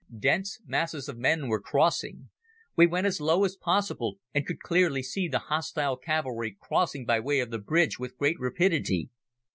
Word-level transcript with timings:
Dense 0.19 0.59
masses 0.65 1.07
of 1.07 1.19
men 1.19 1.47
were 1.47 1.61
crossing. 1.61 2.31
We 2.75 2.87
went 2.87 3.05
as 3.05 3.21
low 3.21 3.45
as 3.45 3.55
possible 3.55 4.15
and 4.33 4.43
could 4.47 4.59
clearly 4.59 5.03
see 5.03 5.27
the 5.27 5.37
hostile 5.37 5.95
cavalry 5.95 6.57
crossing 6.59 7.05
by 7.05 7.19
way 7.19 7.39
of 7.39 7.51
the 7.51 7.59
bridge 7.59 7.99
with 7.99 8.17
great 8.17 8.39
rapidity. 8.39 9.09